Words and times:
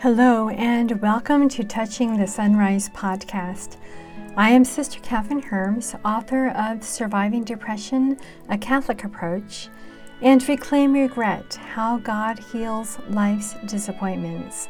Hello, 0.00 0.50
and 0.50 1.00
welcome 1.00 1.48
to 1.48 1.64
Touching 1.64 2.18
the 2.18 2.26
Sunrise 2.26 2.90
podcast. 2.90 3.76
I 4.36 4.50
am 4.50 4.64
Sister 4.64 5.00
Kathryn 5.00 5.42
Hermes, 5.42 5.94
author 6.04 6.48
of 6.48 6.84
Surviving 6.84 7.42
Depression 7.42 8.18
A 8.50 8.58
Catholic 8.58 9.04
Approach 9.04 9.68
and 10.20 10.46
Reclaim 10.46 10.92
Regret 10.92 11.54
How 11.54 11.96
God 11.98 12.38
Heals 12.38 12.98
Life's 13.08 13.54
Disappointments, 13.66 14.68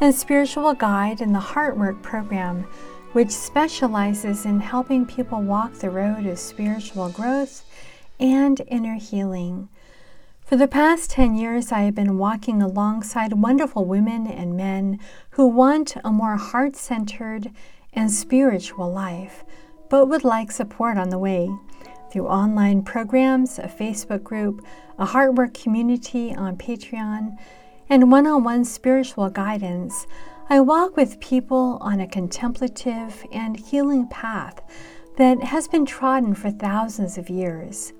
and 0.00 0.14
spiritual 0.14 0.72
guide 0.72 1.20
in 1.20 1.32
the 1.32 1.38
Heartwork 1.38 2.02
program, 2.02 2.66
which 3.12 3.30
specializes 3.30 4.46
in 4.46 4.60
helping 4.60 5.04
people 5.04 5.42
walk 5.42 5.74
the 5.74 5.90
road 5.90 6.24
of 6.24 6.38
spiritual 6.38 7.10
growth 7.10 7.64
and 8.18 8.62
inner 8.68 8.94
healing. 8.94 9.68
For 10.44 10.56
the 10.56 10.68
past 10.68 11.08
10 11.08 11.36
years, 11.36 11.72
I 11.72 11.80
have 11.80 11.94
been 11.94 12.18
walking 12.18 12.60
alongside 12.60 13.32
wonderful 13.32 13.86
women 13.86 14.26
and 14.26 14.54
men 14.54 15.00
who 15.30 15.46
want 15.46 15.96
a 16.04 16.12
more 16.12 16.36
heart 16.36 16.76
centered 16.76 17.50
and 17.94 18.10
spiritual 18.10 18.92
life, 18.92 19.42
but 19.88 20.04
would 20.06 20.22
like 20.22 20.52
support 20.52 20.98
on 20.98 21.08
the 21.08 21.18
way. 21.18 21.48
Through 22.12 22.26
online 22.26 22.82
programs, 22.82 23.58
a 23.58 23.68
Facebook 23.68 24.22
group, 24.22 24.62
a 24.98 25.06
Heartwork 25.06 25.54
community 25.54 26.34
on 26.34 26.58
Patreon, 26.58 27.38
and 27.88 28.12
one 28.12 28.26
on 28.26 28.44
one 28.44 28.66
spiritual 28.66 29.30
guidance, 29.30 30.06
I 30.50 30.60
walk 30.60 30.94
with 30.94 31.20
people 31.20 31.78
on 31.80 32.00
a 32.00 32.06
contemplative 32.06 33.24
and 33.32 33.58
healing 33.58 34.08
path 34.08 34.60
that 35.16 35.42
has 35.42 35.68
been 35.68 35.86
trodden 35.86 36.34
for 36.34 36.50
thousands 36.50 37.16
of 37.16 37.30
years. 37.30 37.94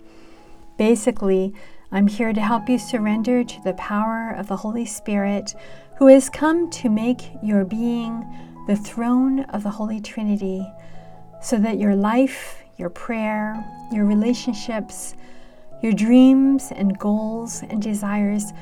Basically, 0.77 1.55
I'm 1.95 2.09
here 2.09 2.33
to 2.33 2.41
help 2.41 2.69
you 2.69 2.77
surrender 2.77 3.45
to 3.45 3.63
the 3.63 3.75
power 3.75 4.35
of 4.37 4.49
the 4.49 4.57
Holy 4.57 4.85
Spirit, 4.85 5.55
who 5.97 6.09
has 6.09 6.29
come 6.29 6.69
to 6.71 6.89
make 6.89 7.31
your 7.41 7.65
being 7.65 8.27
the 8.67 8.75
throne 8.75 9.45
of 9.51 9.63
the 9.63 9.71
Holy 9.71 10.01
Trinity, 10.01 10.67
so 11.41 11.57
that 11.59 11.79
your 11.79 11.95
life, 11.95 12.65
your 12.79 12.91
prayer, 12.91 13.65
your 13.93 14.07
relationships, 14.07 15.15
your 15.85 15.93
dreams 15.93 16.73
and 16.75 16.99
goals 16.99 17.63
and 17.63 17.81
desires 17.81 18.53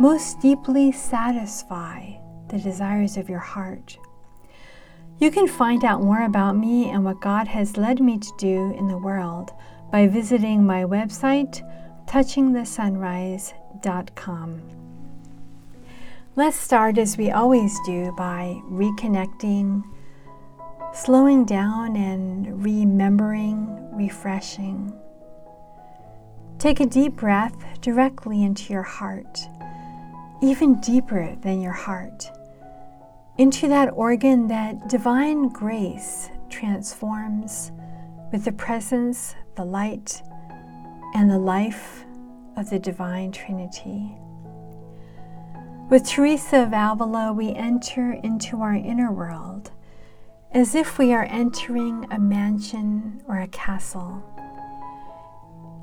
most 0.00 0.40
deeply 0.40 0.90
satisfy 0.90 2.14
the 2.48 2.58
desires 2.58 3.16
of 3.16 3.28
your 3.28 3.38
heart. 3.38 3.96
You 5.20 5.30
can 5.30 5.46
find 5.46 5.84
out 5.84 6.02
more 6.02 6.24
about 6.24 6.56
me 6.56 6.90
and 6.90 7.04
what 7.04 7.20
God 7.20 7.46
has 7.46 7.76
led 7.76 8.00
me 8.00 8.18
to 8.18 8.32
do 8.36 8.74
in 8.76 8.88
the 8.88 8.98
world 8.98 9.52
by 9.92 10.08
visiting 10.08 10.66
my 10.66 10.82
website 10.82 11.62
touchingthesunrise.com. 12.10 14.62
Let's 16.34 16.56
start 16.56 16.98
as 16.98 17.16
we 17.16 17.30
always 17.30 17.78
do 17.86 18.12
by 18.18 18.60
reconnecting, 18.64 19.84
slowing 20.92 21.44
down, 21.44 21.94
and 21.94 22.64
remembering, 22.64 23.88
refreshing. 23.92 24.92
Take 26.58 26.80
a 26.80 26.86
deep 26.86 27.14
breath 27.14 27.54
directly 27.80 28.42
into 28.42 28.72
your 28.72 28.82
heart, 28.82 29.48
even 30.42 30.80
deeper 30.80 31.36
than 31.42 31.60
your 31.60 31.70
heart, 31.70 32.28
into 33.38 33.68
that 33.68 33.92
organ 33.92 34.48
that 34.48 34.88
divine 34.88 35.48
grace 35.48 36.28
transforms 36.48 37.70
with 38.32 38.44
the 38.44 38.52
presence, 38.52 39.36
the 39.54 39.64
light, 39.64 40.22
and 41.14 41.30
the 41.30 41.38
life 41.38 42.04
of 42.56 42.70
the 42.70 42.78
Divine 42.78 43.32
Trinity. 43.32 44.14
With 45.88 46.06
Teresa 46.06 46.62
of 46.62 46.72
Avila, 46.72 47.32
we 47.32 47.52
enter 47.54 48.12
into 48.12 48.60
our 48.62 48.74
inner 48.74 49.10
world 49.10 49.72
as 50.52 50.74
if 50.74 50.98
we 50.98 51.12
are 51.12 51.24
entering 51.24 52.06
a 52.10 52.18
mansion 52.18 53.22
or 53.26 53.40
a 53.40 53.48
castle. 53.48 54.22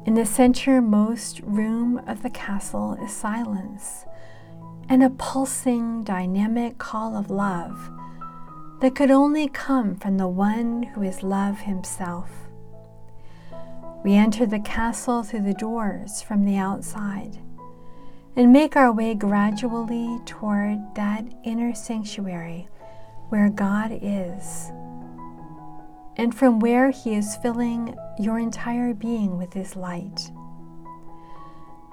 In 0.06 0.14
the 0.14 0.22
centermost 0.22 1.42
room 1.44 2.02
of 2.08 2.24
the 2.24 2.30
castle 2.30 2.98
is 3.04 3.12
silence 3.12 4.06
and 4.88 5.04
a 5.04 5.10
pulsing, 5.10 6.04
dynamic 6.04 6.78
call 6.78 7.18
of 7.18 7.30
love 7.30 7.92
that 8.80 8.96
could 8.96 9.12
only 9.12 9.50
come 9.50 9.96
from 9.96 10.18
the 10.18 10.28
one 10.28 10.84
who 10.84 11.02
is 11.02 11.24
love 11.24 11.60
himself. 11.60 12.47
We 14.04 14.14
enter 14.14 14.46
the 14.46 14.60
castle 14.60 15.24
through 15.24 15.44
the 15.44 15.54
doors 15.54 16.22
from 16.22 16.46
the 16.46 16.58
outside 16.58 17.40
and 18.36 18.54
make 18.54 18.76
our 18.76 18.92
way 18.92 19.16
gradually 19.16 20.20
toward 20.26 20.80
that 20.96 21.26
inner 21.44 21.74
sanctuary 21.74 22.68
where 23.30 23.50
God 23.50 23.92
is, 24.02 24.72
and 26.16 26.34
from 26.34 26.60
where 26.60 26.92
He 26.92 27.16
is 27.16 27.36
filling 27.38 27.96
your 28.20 28.40
entire 28.40 28.94
being 28.94 29.38
with 29.38 29.54
His 29.54 29.76
light. 29.76 30.32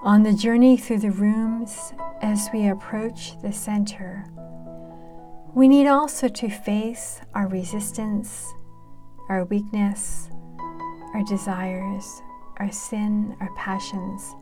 On 0.03 0.23
the 0.23 0.35
journey 0.35 0.77
through 0.77 0.99
the 0.99 1.11
rooms 1.11 1.95
as 2.21 2.51
we 2.53 2.69
approach 2.69 3.41
the 3.41 3.53
center, 3.53 4.27
we 5.55 5.67
need 5.67 5.87
also 5.87 6.29
to 6.29 6.51
face 6.51 7.21
our 7.35 7.49
resistance, 7.49 8.53
our 9.29 9.45
weakness, 9.45 10.29
our 11.15 11.23
desires, 11.23 12.23
our 12.59 12.71
sin, 12.71 13.37
our 13.41 13.55
passions. 13.57 14.35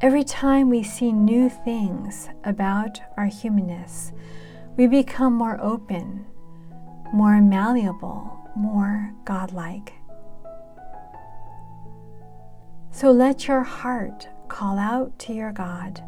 Every 0.00 0.22
time 0.22 0.70
we 0.70 0.84
see 0.84 1.12
new 1.12 1.50
things 1.50 2.28
about 2.44 3.00
our 3.16 3.26
humanness, 3.26 4.12
we 4.76 4.86
become 4.86 5.34
more 5.34 5.58
open, 5.60 6.24
more 7.12 7.40
malleable, 7.40 8.48
more 8.56 9.12
godlike. 9.24 9.92
So 12.92 13.10
let 13.10 13.48
your 13.48 13.64
heart 13.64 14.28
call 14.48 14.78
out 14.78 15.18
to 15.20 15.32
your 15.32 15.52
God. 15.52 16.02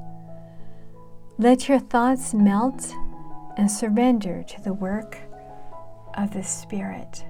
Let 1.38 1.69
your 1.69 1.78
thoughts 1.78 2.32
melt 2.32 2.92
and 3.56 3.71
surrender 3.71 4.42
to 4.42 4.60
the 4.62 4.72
work 4.72 5.19
of 6.15 6.32
the 6.32 6.42
Spirit. 6.42 7.25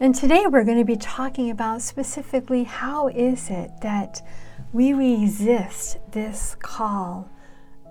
And 0.00 0.12
today 0.12 0.46
we're 0.48 0.64
going 0.64 0.78
to 0.78 0.84
be 0.84 0.96
talking 0.96 1.50
about 1.50 1.80
specifically 1.80 2.64
how 2.64 3.06
is 3.06 3.48
it 3.48 3.70
that 3.82 4.26
we 4.72 4.92
resist 4.92 5.98
this 6.10 6.56
call 6.60 7.30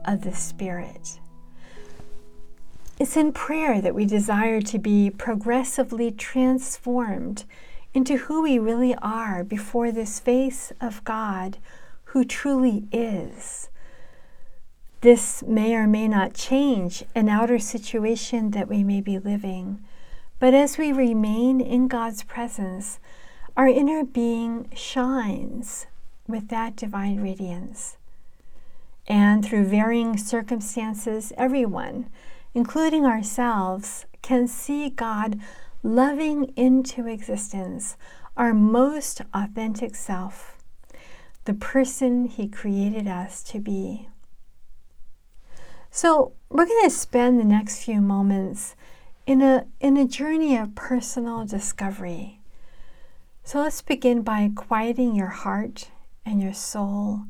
of 0.03 0.21
the 0.21 0.33
Spirit. 0.33 1.21
It's 2.99 3.15
in 3.15 3.31
prayer 3.31 3.79
that 3.79 3.95
we 3.95 4.05
desire 4.05 4.59
to 4.61 4.77
be 4.77 5.11
progressively 5.11 6.11
transformed 6.11 7.45
into 7.93 8.17
who 8.17 8.43
we 8.43 8.59
really 8.59 8.95
are 8.95 9.41
before 9.41 9.89
this 9.89 10.19
face 10.19 10.73
of 10.81 11.05
God 11.05 11.57
who 12.05 12.25
truly 12.25 12.85
is. 12.91 13.69
This 14.99 15.41
may 15.43 15.73
or 15.73 15.87
may 15.87 16.09
not 16.09 16.33
change 16.33 17.05
an 17.15 17.29
outer 17.29 17.59
situation 17.59 18.51
that 18.51 18.67
we 18.67 18.83
may 18.83 18.99
be 18.99 19.19
living 19.19 19.85
but 20.43 20.53
as 20.53 20.77
we 20.77 20.91
remain 20.91 21.61
in 21.61 21.87
God's 21.87 22.23
presence, 22.23 22.99
our 23.55 23.65
inner 23.65 24.03
being 24.03 24.69
shines 24.75 25.87
with 26.27 26.49
that 26.49 26.75
divine 26.75 27.21
radiance. 27.21 27.95
And 29.07 29.45
through 29.45 29.67
varying 29.67 30.17
circumstances, 30.17 31.31
everyone, 31.37 32.09
including 32.53 33.05
ourselves, 33.05 34.05
can 34.21 34.49
see 34.49 34.89
God 34.89 35.39
loving 35.81 36.51
into 36.57 37.07
existence 37.07 37.95
our 38.35 38.53
most 38.53 39.21
authentic 39.33 39.95
self, 39.95 40.57
the 41.45 41.53
person 41.53 42.25
He 42.25 42.49
created 42.49 43.07
us 43.07 43.43
to 43.43 43.61
be. 43.61 44.09
So, 45.89 46.33
we're 46.49 46.65
going 46.65 46.83
to 46.83 46.89
spend 46.89 47.39
the 47.39 47.45
next 47.45 47.85
few 47.85 48.01
moments 48.01 48.75
in 49.25 49.41
a, 49.41 49.65
in 49.79 49.97
a 49.97 50.07
journey 50.07 50.57
of 50.57 50.75
personal 50.75 51.45
discovery. 51.45 52.41
So 53.43 53.59
let's 53.59 53.81
begin 53.81 54.21
by 54.21 54.51
quieting 54.55 55.15
your 55.15 55.27
heart 55.27 55.89
and 56.25 56.41
your 56.41 56.53
soul 56.53 57.23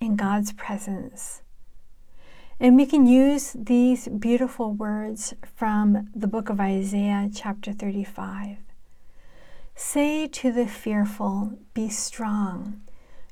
in 0.00 0.16
God's 0.16 0.52
presence. 0.52 1.42
And 2.60 2.76
we 2.76 2.86
can 2.86 3.06
use 3.06 3.52
these 3.56 4.08
beautiful 4.08 4.72
words 4.72 5.34
from 5.54 6.10
the 6.14 6.26
book 6.26 6.48
of 6.48 6.60
Isaiah, 6.60 7.30
chapter 7.32 7.72
35. 7.72 8.58
Say 9.76 10.26
to 10.26 10.50
the 10.50 10.66
fearful, 10.66 11.52
Be 11.72 11.88
strong, 11.88 12.80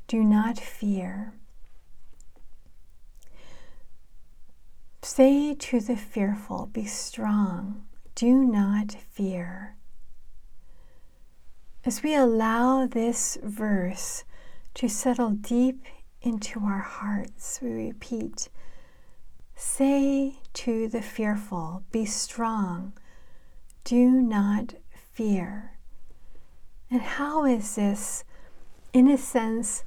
do 0.06 0.22
not 0.22 0.60
fear. 0.60 1.32
Say 5.02 5.54
to 5.54 5.80
the 5.80 5.96
fearful, 5.96 6.66
Be 6.66 6.84
strong, 6.84 7.84
do 8.16 8.46
not 8.46 8.96
fear. 9.12 9.76
As 11.84 12.02
we 12.02 12.14
allow 12.14 12.86
this 12.86 13.36
verse 13.42 14.24
to 14.72 14.88
settle 14.88 15.30
deep 15.30 15.84
into 16.22 16.60
our 16.60 16.80
hearts, 16.80 17.60
we 17.62 17.70
repeat, 17.70 18.48
Say 19.54 20.36
to 20.54 20.88
the 20.88 21.02
fearful, 21.02 21.82
Be 21.92 22.06
strong, 22.06 22.94
do 23.84 24.10
not 24.10 24.74
fear. 25.12 25.72
And 26.90 27.02
how 27.02 27.44
is 27.44 27.74
this, 27.74 28.24
in 28.94 29.08
a 29.08 29.18
sense, 29.18 29.84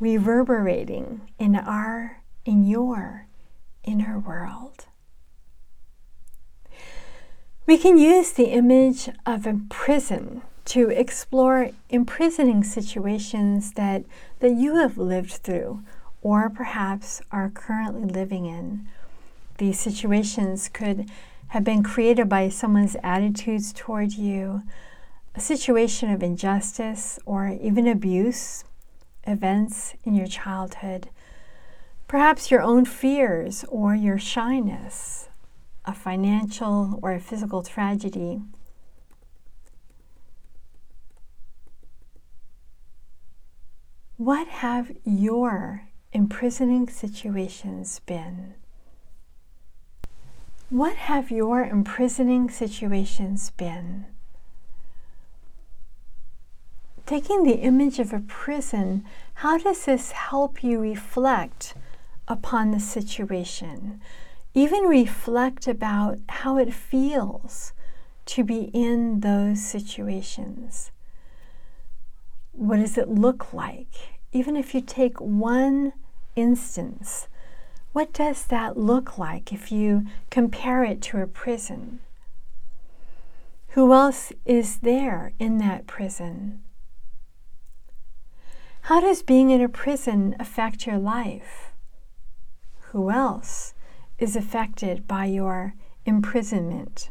reverberating 0.00 1.20
in 1.38 1.54
our, 1.54 2.22
in 2.46 2.64
your 2.64 3.26
inner 3.84 4.18
world? 4.18 4.87
We 7.68 7.76
can 7.76 7.98
use 7.98 8.32
the 8.32 8.46
image 8.46 9.10
of 9.26 9.46
a 9.46 9.60
prison 9.68 10.40
to 10.64 10.88
explore 10.88 11.72
imprisoning 11.90 12.64
situations 12.64 13.72
that, 13.72 14.04
that 14.38 14.54
you 14.54 14.76
have 14.76 14.96
lived 14.96 15.32
through 15.32 15.82
or 16.22 16.48
perhaps 16.48 17.20
are 17.30 17.50
currently 17.50 18.08
living 18.08 18.46
in. 18.46 18.88
These 19.58 19.78
situations 19.78 20.70
could 20.70 21.10
have 21.48 21.62
been 21.62 21.82
created 21.82 22.26
by 22.26 22.48
someone's 22.48 22.96
attitudes 23.02 23.74
toward 23.74 24.14
you, 24.14 24.62
a 25.34 25.40
situation 25.40 26.10
of 26.10 26.22
injustice 26.22 27.18
or 27.26 27.48
even 27.48 27.86
abuse, 27.86 28.64
events 29.26 29.94
in 30.04 30.14
your 30.14 30.26
childhood, 30.26 31.10
perhaps 32.06 32.50
your 32.50 32.62
own 32.62 32.86
fears 32.86 33.62
or 33.68 33.94
your 33.94 34.16
shyness 34.16 35.27
a 35.88 35.94
financial 35.94 37.00
or 37.02 37.14
a 37.14 37.20
physical 37.20 37.62
tragedy. 37.62 38.42
What 44.18 44.48
have 44.48 44.92
your 45.04 45.84
imprisoning 46.12 46.88
situations 46.90 48.00
been? 48.04 48.54
What 50.68 50.96
have 50.96 51.30
your 51.30 51.64
imprisoning 51.64 52.50
situations 52.50 53.50
been? 53.56 54.04
Taking 57.06 57.44
the 57.44 57.60
image 57.60 57.98
of 57.98 58.12
a 58.12 58.20
prison, 58.20 59.06
how 59.34 59.56
does 59.56 59.86
this 59.86 60.10
help 60.12 60.62
you 60.62 60.78
reflect 60.78 61.72
upon 62.26 62.72
the 62.72 62.80
situation? 62.80 64.02
Even 64.58 64.82
reflect 64.82 65.68
about 65.68 66.18
how 66.28 66.56
it 66.56 66.74
feels 66.74 67.72
to 68.26 68.42
be 68.42 68.70
in 68.72 69.20
those 69.20 69.64
situations. 69.64 70.90
What 72.50 72.78
does 72.78 72.98
it 72.98 73.08
look 73.08 73.52
like? 73.52 74.18
Even 74.32 74.56
if 74.56 74.74
you 74.74 74.80
take 74.80 75.20
one 75.20 75.92
instance, 76.34 77.28
what 77.92 78.12
does 78.12 78.46
that 78.46 78.76
look 78.76 79.16
like 79.16 79.52
if 79.52 79.70
you 79.70 80.06
compare 80.28 80.82
it 80.82 81.00
to 81.02 81.22
a 81.22 81.28
prison? 81.28 82.00
Who 83.68 83.92
else 83.92 84.32
is 84.44 84.78
there 84.78 85.34
in 85.38 85.58
that 85.58 85.86
prison? 85.86 86.62
How 88.82 89.00
does 89.00 89.22
being 89.22 89.50
in 89.50 89.60
a 89.60 89.68
prison 89.68 90.34
affect 90.40 90.84
your 90.84 90.98
life? 90.98 91.72
Who 92.90 93.08
else 93.08 93.74
is 94.18 94.36
affected 94.36 95.06
by 95.06 95.24
your 95.24 95.74
imprisonment? 96.04 97.10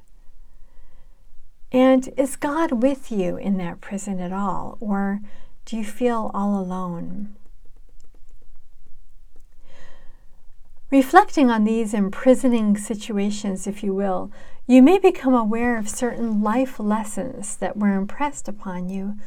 And 1.71 2.09
is 2.17 2.35
God 2.35 2.83
with 2.83 3.11
you 3.11 3.37
in 3.37 3.57
that 3.57 3.81
prison 3.81 4.19
at 4.19 4.31
all, 4.31 4.77
or 4.79 5.19
do 5.65 5.75
you 5.75 5.83
feel 5.83 6.31
all 6.33 6.59
alone? 6.59 7.35
Reflecting 10.89 11.51
on 11.51 11.65
these 11.65 11.93
imprisoning 11.93 12.77
situations, 12.77 13.67
if 13.67 13.83
you 13.83 13.93
will, 13.93 14.31
you 14.65 14.81
may 14.81 14.97
become 14.97 15.33
aware 15.33 15.77
of 15.77 15.89
certain 15.89 16.41
life 16.41 16.79
lessons 16.79 17.57
that 17.57 17.75
were 17.75 17.93
impressed 17.93 18.47
upon 18.47 18.87
you 18.87 19.17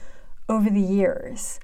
over 0.49 0.71
the 0.71 0.81
years. 0.81 1.61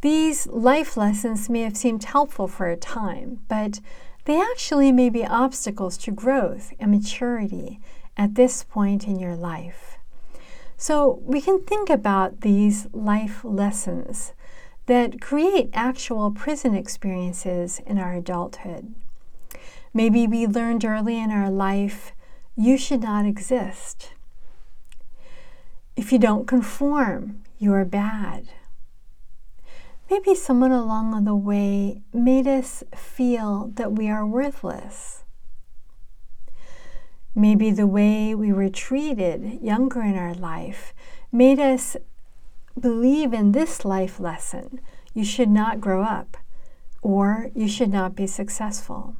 These 0.00 0.48
life 0.48 0.96
lessons 0.96 1.48
may 1.48 1.62
have 1.62 1.76
seemed 1.76 2.02
helpful 2.02 2.48
for 2.48 2.68
a 2.68 2.76
time, 2.76 3.42
but 3.48 3.78
they 4.24 4.40
actually 4.40 4.92
may 4.92 5.10
be 5.10 5.24
obstacles 5.24 5.96
to 5.98 6.10
growth 6.10 6.72
and 6.78 6.90
maturity 6.90 7.80
at 8.16 8.34
this 8.34 8.62
point 8.62 9.06
in 9.06 9.18
your 9.18 9.34
life. 9.34 9.98
So 10.76 11.20
we 11.24 11.40
can 11.40 11.60
think 11.62 11.90
about 11.90 12.40
these 12.40 12.86
life 12.92 13.44
lessons 13.44 14.32
that 14.86 15.20
create 15.20 15.70
actual 15.72 16.30
prison 16.30 16.74
experiences 16.74 17.80
in 17.86 17.98
our 17.98 18.14
adulthood. 18.14 18.94
Maybe 19.94 20.26
we 20.26 20.46
learned 20.46 20.84
early 20.84 21.18
in 21.18 21.30
our 21.30 21.50
life, 21.50 22.12
you 22.56 22.76
should 22.76 23.02
not 23.02 23.26
exist. 23.26 24.12
If 25.96 26.12
you 26.12 26.18
don't 26.18 26.46
conform, 26.46 27.42
you 27.58 27.72
are 27.74 27.84
bad. 27.84 28.48
Maybe 30.12 30.34
someone 30.34 30.72
along 30.72 31.24
the 31.24 31.34
way 31.34 32.02
made 32.12 32.46
us 32.46 32.84
feel 32.94 33.72
that 33.76 33.92
we 33.92 34.10
are 34.10 34.26
worthless. 34.26 35.24
Maybe 37.34 37.70
the 37.70 37.86
way 37.86 38.34
we 38.34 38.52
were 38.52 38.68
treated 38.68 39.62
younger 39.62 40.02
in 40.02 40.18
our 40.18 40.34
life 40.34 40.92
made 41.32 41.58
us 41.58 41.96
believe 42.78 43.32
in 43.32 43.52
this 43.52 43.86
life 43.86 44.20
lesson 44.20 44.80
you 45.14 45.24
should 45.24 45.48
not 45.48 45.80
grow 45.80 46.02
up 46.02 46.36
or 47.00 47.50
you 47.54 47.66
should 47.66 47.90
not 47.90 48.14
be 48.14 48.26
successful. 48.26 49.16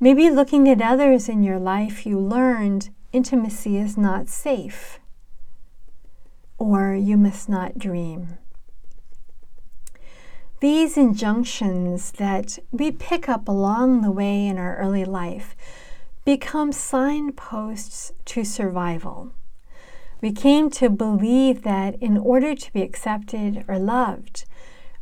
Maybe 0.00 0.30
looking 0.30 0.66
at 0.70 0.80
others 0.80 1.28
in 1.28 1.42
your 1.42 1.58
life, 1.58 2.06
you 2.06 2.18
learned 2.18 2.88
intimacy 3.12 3.76
is 3.76 3.98
not 3.98 4.30
safe 4.30 5.00
or 6.56 6.94
you 6.94 7.18
must 7.18 7.50
not 7.50 7.78
dream. 7.78 8.38
These 10.64 10.96
injunctions 10.96 12.12
that 12.12 12.58
we 12.72 12.90
pick 12.90 13.28
up 13.28 13.48
along 13.48 14.00
the 14.00 14.10
way 14.10 14.46
in 14.46 14.56
our 14.56 14.78
early 14.78 15.04
life 15.04 15.54
become 16.24 16.72
signposts 16.72 18.12
to 18.24 18.44
survival. 18.44 19.32
We 20.22 20.32
came 20.32 20.70
to 20.70 20.88
believe 20.88 21.64
that 21.64 21.96
in 21.96 22.16
order 22.16 22.54
to 22.54 22.72
be 22.72 22.80
accepted 22.80 23.66
or 23.68 23.78
loved, 23.78 24.46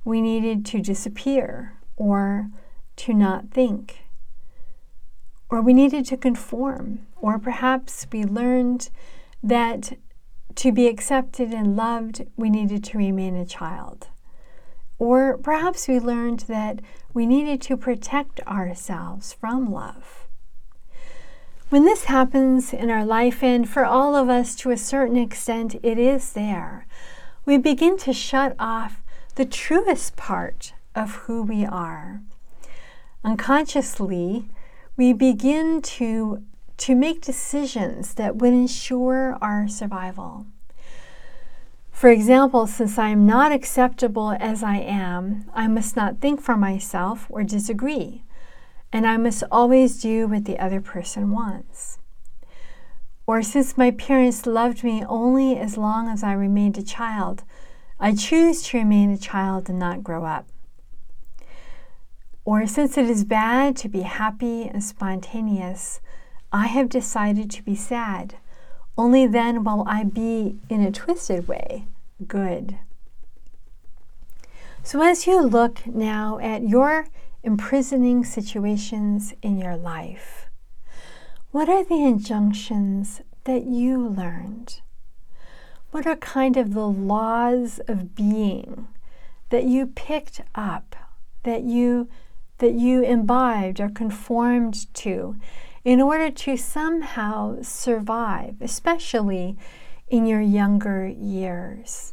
we 0.04 0.20
needed 0.20 0.66
to 0.66 0.80
disappear 0.80 1.74
or 1.96 2.50
to 2.96 3.14
not 3.14 3.52
think. 3.52 4.06
Or 5.48 5.62
we 5.62 5.72
needed 5.72 6.06
to 6.06 6.16
conform, 6.16 7.06
or 7.14 7.38
perhaps 7.38 8.04
we 8.10 8.24
learned 8.24 8.90
that 9.44 9.96
to 10.56 10.72
be 10.72 10.88
accepted 10.88 11.54
and 11.54 11.76
loved, 11.76 12.26
we 12.36 12.50
needed 12.50 12.82
to 12.82 12.98
remain 12.98 13.36
a 13.36 13.46
child. 13.46 14.08
Or 15.02 15.36
perhaps 15.36 15.88
we 15.88 15.98
learned 15.98 16.44
that 16.46 16.78
we 17.12 17.26
needed 17.26 17.60
to 17.62 17.76
protect 17.76 18.38
ourselves 18.46 19.32
from 19.32 19.68
love. 19.68 20.28
When 21.70 21.84
this 21.84 22.04
happens 22.04 22.72
in 22.72 22.88
our 22.88 23.04
life, 23.04 23.42
and 23.42 23.68
for 23.68 23.84
all 23.84 24.14
of 24.14 24.28
us 24.28 24.54
to 24.54 24.70
a 24.70 24.76
certain 24.76 25.16
extent, 25.16 25.74
it 25.82 25.98
is 25.98 26.34
there, 26.34 26.86
we 27.44 27.58
begin 27.58 27.98
to 27.98 28.12
shut 28.12 28.54
off 28.60 29.02
the 29.34 29.44
truest 29.44 30.14
part 30.14 30.72
of 30.94 31.16
who 31.26 31.42
we 31.42 31.66
are. 31.66 32.22
Unconsciously, 33.24 34.48
we 34.96 35.12
begin 35.12 35.82
to, 35.82 36.44
to 36.76 36.94
make 36.94 37.22
decisions 37.22 38.14
that 38.14 38.36
would 38.36 38.52
ensure 38.52 39.36
our 39.42 39.66
survival. 39.66 40.46
For 42.02 42.10
example, 42.10 42.66
since 42.66 42.98
I 42.98 43.10
am 43.10 43.26
not 43.26 43.52
acceptable 43.52 44.36
as 44.40 44.64
I 44.64 44.78
am, 44.78 45.48
I 45.54 45.68
must 45.68 45.94
not 45.94 46.18
think 46.18 46.40
for 46.40 46.56
myself 46.56 47.28
or 47.30 47.44
disagree, 47.44 48.24
and 48.92 49.06
I 49.06 49.16
must 49.18 49.44
always 49.52 50.00
do 50.00 50.26
what 50.26 50.44
the 50.44 50.58
other 50.58 50.80
person 50.80 51.30
wants. 51.30 52.00
Or 53.24 53.40
since 53.40 53.78
my 53.78 53.92
parents 53.92 54.46
loved 54.46 54.82
me 54.82 55.04
only 55.04 55.56
as 55.56 55.78
long 55.78 56.08
as 56.08 56.24
I 56.24 56.32
remained 56.32 56.76
a 56.76 56.82
child, 56.82 57.44
I 58.00 58.16
choose 58.16 58.64
to 58.64 58.78
remain 58.78 59.12
a 59.12 59.16
child 59.16 59.68
and 59.68 59.78
not 59.78 60.02
grow 60.02 60.24
up. 60.24 60.48
Or 62.44 62.66
since 62.66 62.98
it 62.98 63.08
is 63.08 63.22
bad 63.22 63.76
to 63.76 63.88
be 63.88 64.00
happy 64.00 64.64
and 64.64 64.82
spontaneous, 64.82 66.00
I 66.52 66.66
have 66.66 66.88
decided 66.88 67.48
to 67.52 67.62
be 67.62 67.76
sad. 67.76 68.34
Only 68.98 69.28
then 69.28 69.62
will 69.62 69.84
I 69.86 70.02
be, 70.02 70.58
in 70.68 70.82
a 70.82 70.90
twisted 70.90 71.46
way, 71.46 71.86
good. 72.22 72.78
So, 74.82 75.02
as 75.02 75.26
you 75.26 75.40
look 75.40 75.86
now 75.86 76.38
at 76.38 76.68
your 76.68 77.06
imprisoning 77.42 78.24
situations 78.24 79.34
in 79.42 79.58
your 79.58 79.76
life, 79.76 80.46
what 81.50 81.68
are 81.68 81.84
the 81.84 82.04
injunctions 82.04 83.20
that 83.44 83.64
you 83.64 83.98
learned? 84.08 84.80
What 85.90 86.06
are 86.06 86.16
kind 86.16 86.56
of 86.56 86.74
the 86.74 86.88
laws 86.88 87.80
of 87.86 88.14
being 88.14 88.88
that 89.50 89.64
you 89.64 89.86
picked 89.86 90.40
up 90.54 90.96
that 91.42 91.62
you 91.62 92.08
that 92.58 92.74
you 92.74 93.02
imbibed 93.02 93.80
or 93.80 93.88
conformed 93.88 94.92
to 94.94 95.36
in 95.84 96.00
order 96.00 96.30
to 96.30 96.56
somehow 96.56 97.60
survive, 97.60 98.54
especially 98.60 99.56
in 100.12 100.26
your 100.26 100.42
younger 100.42 101.08
years. 101.08 102.12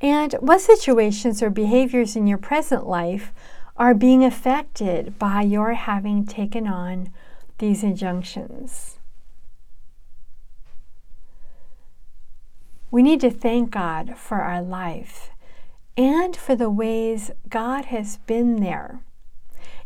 And 0.00 0.32
what 0.40 0.62
situations 0.62 1.42
or 1.42 1.50
behaviors 1.50 2.16
in 2.16 2.26
your 2.26 2.38
present 2.38 2.86
life 2.86 3.34
are 3.76 3.92
being 3.92 4.24
affected 4.24 5.18
by 5.18 5.42
your 5.42 5.74
having 5.74 6.24
taken 6.24 6.66
on 6.66 7.12
these 7.58 7.84
injunctions? 7.84 8.96
We 12.90 13.02
need 13.02 13.20
to 13.20 13.30
thank 13.30 13.70
God 13.70 14.16
for 14.16 14.40
our 14.40 14.62
life 14.62 15.28
and 15.98 16.34
for 16.34 16.56
the 16.56 16.70
ways 16.70 17.30
God 17.50 17.86
has 17.86 18.16
been 18.26 18.60
there 18.60 19.00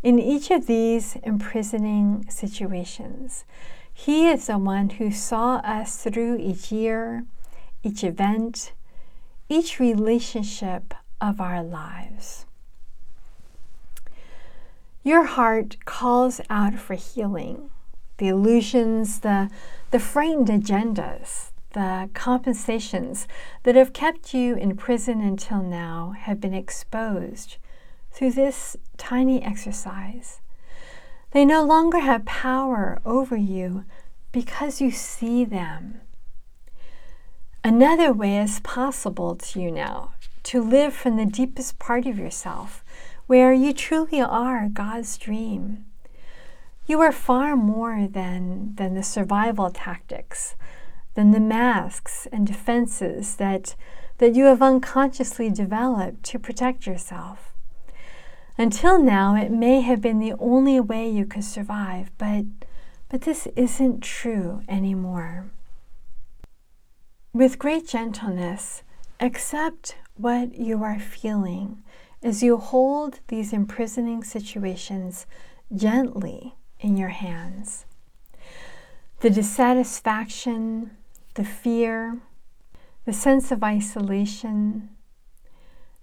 in 0.04 0.20
each 0.20 0.52
of 0.52 0.68
these 0.68 1.16
imprisoning 1.24 2.26
situations. 2.30 3.44
He 4.00 4.28
is 4.28 4.46
the 4.46 4.58
one 4.58 4.90
who 4.90 5.10
saw 5.10 5.56
us 5.56 6.04
through 6.04 6.36
each 6.36 6.70
year, 6.70 7.24
each 7.82 8.04
event, 8.04 8.72
each 9.48 9.80
relationship 9.80 10.94
of 11.20 11.40
our 11.40 11.64
lives. 11.64 12.46
Your 15.02 15.24
heart 15.24 15.84
calls 15.84 16.40
out 16.48 16.74
for 16.78 16.94
healing. 16.94 17.70
The 18.18 18.28
illusions, 18.28 19.18
the, 19.18 19.50
the 19.90 19.98
frightened 19.98 20.46
agendas, 20.46 21.50
the 21.72 22.08
compensations 22.14 23.26
that 23.64 23.74
have 23.74 23.92
kept 23.92 24.32
you 24.32 24.54
in 24.54 24.76
prison 24.76 25.20
until 25.20 25.60
now 25.60 26.14
have 26.16 26.40
been 26.40 26.54
exposed 26.54 27.56
through 28.12 28.30
this 28.30 28.76
tiny 28.96 29.42
exercise. 29.42 30.40
They 31.32 31.44
no 31.44 31.62
longer 31.64 32.00
have 32.00 32.24
power 32.24 33.00
over 33.04 33.36
you 33.36 33.84
because 34.32 34.80
you 34.80 34.90
see 34.90 35.44
them. 35.44 36.00
Another 37.62 38.12
way 38.12 38.38
is 38.38 38.60
possible 38.60 39.34
to 39.36 39.60
you 39.60 39.70
now 39.70 40.12
to 40.44 40.62
live 40.62 40.94
from 40.94 41.16
the 41.16 41.26
deepest 41.26 41.78
part 41.78 42.06
of 42.06 42.18
yourself, 42.18 42.82
where 43.26 43.52
you 43.52 43.74
truly 43.74 44.20
are 44.22 44.68
God's 44.68 45.18
dream. 45.18 45.84
You 46.86 47.00
are 47.02 47.12
far 47.12 47.54
more 47.54 48.08
than, 48.08 48.74
than 48.76 48.94
the 48.94 49.02
survival 49.02 49.70
tactics 49.70 50.56
than 51.18 51.32
the 51.32 51.40
masks 51.40 52.28
and 52.32 52.46
defenses 52.46 53.36
that, 53.36 53.74
that 54.18 54.36
you 54.36 54.44
have 54.44 54.62
unconsciously 54.62 55.50
developed 55.50 56.22
to 56.22 56.38
protect 56.38 56.86
yourself. 56.86 57.52
Until 58.60 59.00
now, 59.00 59.36
it 59.36 59.52
may 59.52 59.82
have 59.82 60.00
been 60.00 60.18
the 60.18 60.34
only 60.40 60.80
way 60.80 61.08
you 61.08 61.24
could 61.24 61.44
survive, 61.44 62.10
but, 62.18 62.44
but 63.08 63.20
this 63.20 63.46
isn't 63.54 64.02
true 64.02 64.62
anymore. 64.68 65.46
With 67.32 67.60
great 67.60 67.86
gentleness, 67.86 68.82
accept 69.20 69.94
what 70.16 70.56
you 70.56 70.82
are 70.82 70.98
feeling 70.98 71.84
as 72.20 72.42
you 72.42 72.56
hold 72.56 73.20
these 73.28 73.52
imprisoning 73.52 74.24
situations 74.24 75.24
gently 75.72 76.56
in 76.80 76.96
your 76.96 77.10
hands. 77.10 77.86
The 79.20 79.30
dissatisfaction, 79.30 80.96
the 81.34 81.44
fear, 81.44 82.18
the 83.04 83.12
sense 83.12 83.52
of 83.52 83.62
isolation. 83.62 84.90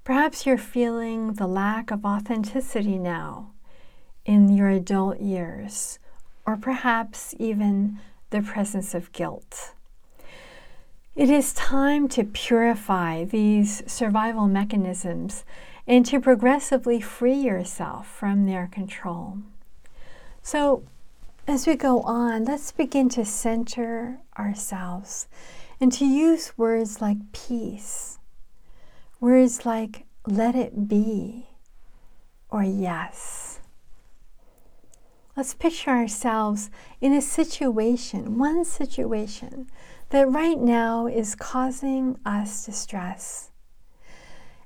Perhaps 0.06 0.46
you're 0.46 0.60
feeling 0.60 1.34
the 1.34 1.48
lack 1.48 1.90
of 1.90 2.06
authenticity 2.06 3.00
now 3.00 3.50
in 4.24 4.56
your 4.56 4.70
adult 4.70 5.20
years, 5.20 5.98
or 6.46 6.56
perhaps 6.56 7.34
even 7.40 7.98
the 8.30 8.44
presence 8.44 8.94
of 8.94 9.12
guilt. 9.14 9.74
It 11.16 11.32
is 11.32 11.54
time 11.54 12.08
to 12.10 12.24
purify 12.24 13.24
these 13.24 13.82
survival 13.92 14.46
mechanisms 14.46 15.44
and 15.88 16.06
to 16.06 16.20
progressively 16.20 17.02
free 17.02 17.34
yourself 17.34 18.06
from 18.06 18.46
their 18.46 18.68
control. 18.68 19.40
So, 20.44 20.84
as 21.48 21.66
we 21.66 21.76
go 21.76 22.02
on, 22.02 22.46
let's 22.46 22.72
begin 22.72 23.10
to 23.10 23.26
center 23.26 24.20
ourselves 24.38 25.28
and 25.82 25.92
to 25.94 26.06
use 26.06 26.56
words 26.60 27.02
like 27.02 27.18
peace, 27.32 28.15
words 29.20 29.66
like 29.66 30.06
let 30.28 30.56
it 30.56 30.88
be, 30.88 31.48
or 32.50 32.64
yes. 32.64 33.60
Let's 35.36 35.54
picture 35.54 35.92
ourselves 35.92 36.70
in 37.02 37.14
a 37.14 37.22
situation, 37.22 38.38
one 38.38 38.64
situation, 38.64 39.70
that 40.10 40.30
right 40.30 40.58
now 40.58 41.08
is 41.08 41.36
causing 41.36 42.18
us 42.26 42.66
distress. 42.66 43.52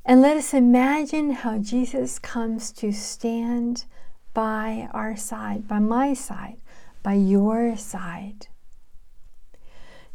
And 0.06 0.22
let 0.22 0.38
us 0.38 0.54
imagine 0.54 1.32
how 1.32 1.58
Jesus 1.58 2.20
comes 2.20 2.72
to 2.74 2.92
stand 2.92 3.86
by 4.34 4.88
our 4.92 5.16
side, 5.16 5.68
by 5.68 5.80
my 5.80 6.14
side, 6.14 6.58
by 7.04 7.14
your 7.14 7.76
side. 7.76 8.48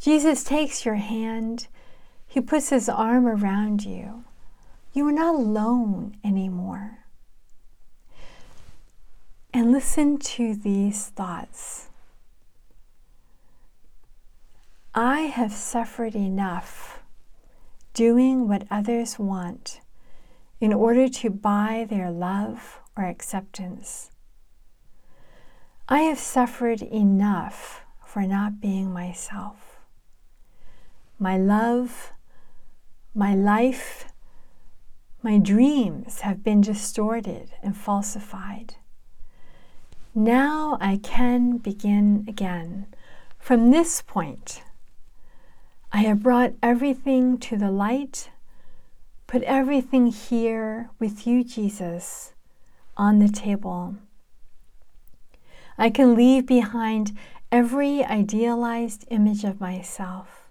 Jesus 0.00 0.44
takes 0.44 0.84
your 0.84 0.96
hand, 0.96 1.66
He 2.34 2.40
puts 2.40 2.70
His 2.70 2.88
arm 2.88 3.28
around 3.28 3.84
you. 3.84 4.24
You 4.92 5.06
are 5.06 5.12
not 5.12 5.36
alone 5.36 6.16
anymore. 6.24 7.04
And 9.52 9.70
listen 9.70 10.18
to 10.18 10.56
these 10.56 11.06
thoughts. 11.10 11.90
I 14.96 15.20
have 15.20 15.52
suffered 15.52 16.16
enough 16.16 17.04
doing 17.92 18.48
what 18.48 18.66
others 18.68 19.16
want 19.16 19.80
in 20.60 20.72
order 20.72 21.08
to 21.08 21.30
buy 21.30 21.86
their 21.88 22.10
love 22.10 22.80
or 22.96 23.04
acceptance. 23.04 24.10
I 25.88 26.00
have 26.00 26.18
suffered 26.18 26.82
enough 26.82 27.84
for 28.04 28.22
not 28.22 28.60
being 28.60 28.92
myself. 28.92 29.78
My 31.20 31.38
love, 31.38 32.10
my 33.14 33.34
life, 33.34 34.06
my 35.22 35.38
dreams 35.38 36.20
have 36.22 36.42
been 36.42 36.60
distorted 36.60 37.52
and 37.62 37.76
falsified. 37.76 38.74
Now 40.14 40.76
I 40.80 40.98
can 41.02 41.58
begin 41.58 42.24
again. 42.26 42.86
From 43.38 43.70
this 43.70 44.02
point, 44.02 44.62
I 45.92 45.98
have 45.98 46.22
brought 46.22 46.54
everything 46.60 47.38
to 47.38 47.56
the 47.56 47.70
light, 47.70 48.30
put 49.28 49.42
everything 49.44 50.08
here 50.08 50.90
with 50.98 51.24
you, 51.26 51.44
Jesus, 51.44 52.32
on 52.96 53.20
the 53.20 53.28
table. 53.28 53.96
I 55.78 55.88
can 55.90 56.16
leave 56.16 56.46
behind 56.46 57.16
every 57.52 58.04
idealized 58.04 59.04
image 59.10 59.44
of 59.44 59.60
myself. 59.60 60.43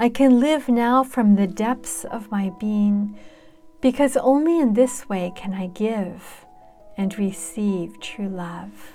I 0.00 0.08
can 0.08 0.40
live 0.40 0.66
now 0.66 1.04
from 1.04 1.36
the 1.36 1.46
depths 1.46 2.06
of 2.06 2.30
my 2.30 2.50
being 2.58 3.18
because 3.82 4.16
only 4.16 4.58
in 4.58 4.72
this 4.72 5.06
way 5.10 5.30
can 5.36 5.52
I 5.52 5.66
give 5.66 6.46
and 6.96 7.18
receive 7.18 8.00
true 8.00 8.30
love. 8.30 8.94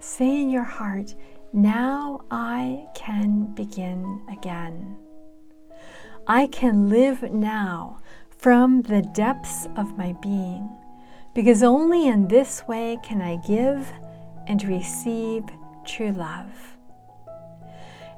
Say 0.00 0.42
in 0.42 0.50
your 0.50 0.64
heart, 0.64 1.14
now 1.54 2.20
I 2.30 2.88
can 2.94 3.54
begin 3.54 4.20
again. 4.30 4.98
I 6.26 6.46
can 6.48 6.90
live 6.90 7.22
now 7.22 8.02
from 8.28 8.82
the 8.82 9.00
depths 9.00 9.66
of 9.76 9.96
my 9.96 10.14
being, 10.20 10.68
because 11.34 11.62
only 11.62 12.06
in 12.06 12.28
this 12.28 12.64
way 12.68 12.98
can 13.02 13.22
I 13.22 13.36
give 13.36 13.90
and 14.52 14.62
receive 14.64 15.44
true 15.82 16.12
love. 16.12 16.76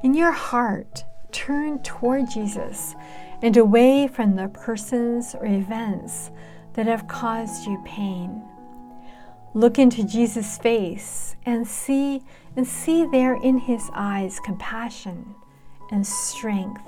In 0.02 0.14
your 0.14 0.32
heart, 0.32 1.04
turn 1.30 1.78
toward 1.84 2.28
Jesus 2.28 2.96
and 3.40 3.56
away 3.56 4.08
from 4.08 4.34
the 4.34 4.48
persons 4.48 5.36
or 5.36 5.46
events 5.46 6.32
that 6.72 6.86
have 6.86 7.06
caused 7.06 7.66
you 7.66 7.80
pain. 7.84 8.42
Look 9.54 9.78
into 9.78 10.02
Jesus' 10.02 10.58
face 10.58 11.36
and 11.46 11.64
see 11.64 12.20
and 12.56 12.66
see 12.66 13.06
there 13.06 13.36
in 13.36 13.58
his 13.58 13.88
eyes 13.94 14.40
compassion 14.44 15.36
and 15.92 16.04
strength 16.04 16.82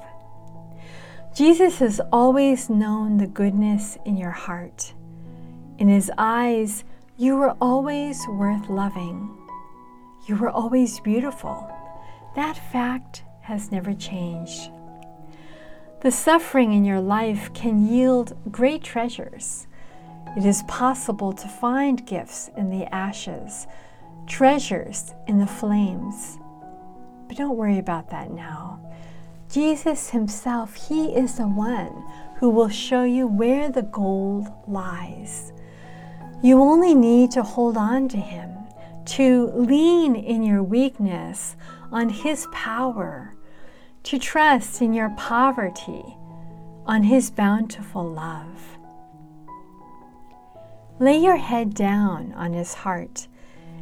Jesus 1.36 1.78
has 1.80 2.00
always 2.10 2.68
known 2.68 3.18
the 3.18 3.26
goodness 3.26 3.96
in 4.06 4.16
your 4.16 4.30
heart. 4.30 4.94
In 5.76 5.86
his 5.86 6.10
eyes, 6.16 6.82
you 7.18 7.34
were 7.34 7.56
always 7.62 8.26
worth 8.28 8.68
loving. 8.68 9.34
You 10.26 10.36
were 10.36 10.50
always 10.50 11.00
beautiful. 11.00 11.66
That 12.34 12.58
fact 12.70 13.22
has 13.40 13.72
never 13.72 13.94
changed. 13.94 14.70
The 16.02 16.10
suffering 16.10 16.74
in 16.74 16.84
your 16.84 17.00
life 17.00 17.52
can 17.54 17.86
yield 17.88 18.36
great 18.50 18.84
treasures. 18.84 19.66
It 20.36 20.44
is 20.44 20.62
possible 20.64 21.32
to 21.32 21.48
find 21.48 22.06
gifts 22.06 22.50
in 22.54 22.68
the 22.68 22.84
ashes, 22.94 23.66
treasures 24.26 25.14
in 25.26 25.38
the 25.38 25.46
flames. 25.46 26.38
But 27.28 27.38
don't 27.38 27.56
worry 27.56 27.78
about 27.78 28.10
that 28.10 28.30
now. 28.30 28.78
Jesus 29.50 30.10
Himself, 30.10 30.74
He 30.74 31.14
is 31.14 31.36
the 31.36 31.48
one 31.48 32.04
who 32.40 32.50
will 32.50 32.68
show 32.68 33.04
you 33.04 33.26
where 33.26 33.70
the 33.70 33.82
gold 33.82 34.48
lies. 34.68 35.54
You 36.42 36.60
only 36.60 36.94
need 36.94 37.30
to 37.32 37.42
hold 37.42 37.76
on 37.76 38.08
to 38.08 38.16
Him, 38.16 38.50
to 39.06 39.50
lean 39.54 40.14
in 40.14 40.42
your 40.42 40.62
weakness 40.62 41.56
on 41.90 42.08
His 42.08 42.46
power, 42.52 43.34
to 44.04 44.18
trust 44.18 44.82
in 44.82 44.92
your 44.92 45.10
poverty 45.10 46.16
on 46.86 47.02
His 47.02 47.30
bountiful 47.30 48.04
love. 48.04 48.78
Lay 50.98 51.18
your 51.18 51.36
head 51.36 51.74
down 51.74 52.32
on 52.34 52.52
His 52.52 52.74
heart 52.74 53.28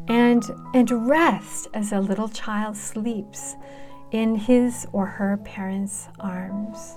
and, 0.08 0.44
and 0.74 1.08
rest 1.08 1.68
as 1.74 1.92
a 1.92 2.00
little 2.00 2.28
child 2.28 2.76
sleeps 2.76 3.56
in 4.10 4.36
his 4.36 4.86
or 4.92 5.06
her 5.06 5.36
parents' 5.38 6.08
arms. 6.20 6.96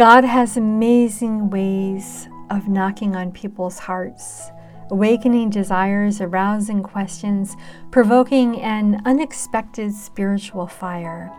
God 0.00 0.24
has 0.24 0.56
amazing 0.56 1.50
ways 1.50 2.26
of 2.48 2.68
knocking 2.68 3.14
on 3.14 3.32
people's 3.32 3.80
hearts, 3.80 4.50
awakening 4.90 5.50
desires, 5.50 6.22
arousing 6.22 6.82
questions, 6.82 7.54
provoking 7.90 8.58
an 8.62 9.02
unexpected 9.04 9.92
spiritual 9.92 10.66
fire. 10.66 11.30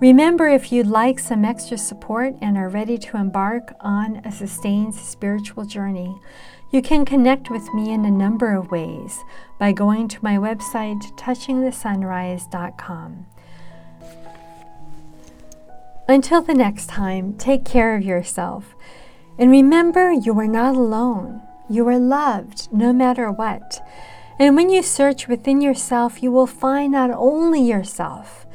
Remember, 0.00 0.46
if 0.46 0.70
you'd 0.70 0.86
like 0.86 1.18
some 1.18 1.44
extra 1.44 1.76
support 1.76 2.36
and 2.40 2.56
are 2.56 2.68
ready 2.68 2.96
to 2.98 3.16
embark 3.16 3.74
on 3.80 4.22
a 4.24 4.30
sustained 4.30 4.94
spiritual 4.94 5.64
journey, 5.64 6.14
you 6.70 6.82
can 6.82 7.04
connect 7.04 7.50
with 7.50 7.74
me 7.74 7.92
in 7.92 8.04
a 8.04 8.12
number 8.12 8.54
of 8.54 8.70
ways 8.70 9.24
by 9.58 9.72
going 9.72 10.06
to 10.06 10.22
my 10.22 10.36
website, 10.36 11.02
touchingthesunrise.com. 11.18 13.26
Until 16.08 16.42
the 16.42 16.54
next 16.54 16.88
time, 16.88 17.34
take 17.34 17.64
care 17.64 17.94
of 17.94 18.02
yourself. 18.02 18.74
And 19.38 19.50
remember, 19.50 20.12
you 20.12 20.38
are 20.38 20.48
not 20.48 20.74
alone. 20.74 21.42
You 21.70 21.86
are 21.88 21.98
loved 21.98 22.68
no 22.72 22.92
matter 22.92 23.30
what. 23.30 23.80
And 24.38 24.56
when 24.56 24.70
you 24.70 24.82
search 24.82 25.28
within 25.28 25.60
yourself, 25.60 26.22
you 26.22 26.32
will 26.32 26.46
find 26.46 26.92
not 26.92 27.10
only 27.10 27.62
yourself, 27.62 28.46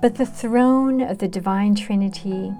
but 0.00 0.14
the 0.14 0.26
throne 0.26 1.00
of 1.00 1.18
the 1.18 1.28
Divine 1.28 1.74
Trinity. 1.74 2.52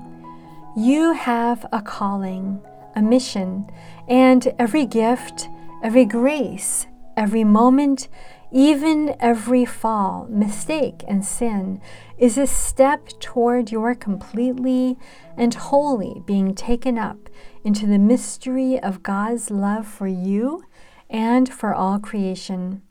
You 0.76 1.12
have 1.12 1.64
a 1.72 1.80
calling, 1.80 2.60
a 2.96 3.02
mission, 3.02 3.70
and 4.08 4.52
every 4.58 4.86
gift, 4.86 5.48
every 5.82 6.04
grace, 6.04 6.86
every 7.16 7.44
moment, 7.44 8.08
even 8.52 9.16
every 9.18 9.64
fall, 9.64 10.26
mistake, 10.28 11.02
and 11.08 11.24
sin 11.24 11.80
is 12.18 12.36
a 12.36 12.46
step 12.46 13.08
toward 13.18 13.72
your 13.72 13.94
completely 13.94 14.98
and 15.36 15.54
wholly 15.54 16.22
being 16.26 16.54
taken 16.54 16.98
up 16.98 17.30
into 17.64 17.86
the 17.86 17.98
mystery 17.98 18.78
of 18.78 19.02
God's 19.02 19.50
love 19.50 19.86
for 19.86 20.06
you 20.06 20.64
and 21.08 21.48
for 21.48 21.74
all 21.74 21.98
creation. 21.98 22.82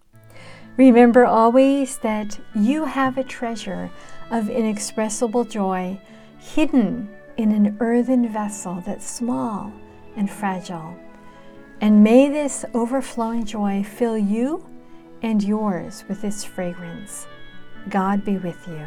Remember 0.78 1.26
always 1.26 1.98
that 1.98 2.40
you 2.56 2.86
have 2.86 3.18
a 3.18 3.24
treasure 3.24 3.92
of 4.32 4.50
inexpressible 4.50 5.46
joy 5.46 6.00
hidden 6.40 7.08
in 7.38 7.52
an 7.52 7.78
earthen 7.80 8.28
vessel 8.28 8.82
that's 8.86 9.08
small 9.08 9.72
and 10.16 10.30
fragile. 10.30 10.96
And 11.82 12.04
may 12.04 12.30
this 12.30 12.66
overflowing 12.74 13.46
joy 13.46 13.84
fill 13.84 14.18
you 14.18 14.66
and 15.22 15.44
yours 15.44 16.04
with 16.08 16.24
its 16.24 16.44
fragrance. 16.44 17.28
God 17.90 18.24
be 18.24 18.38
with 18.38 18.68
you. 18.68 18.86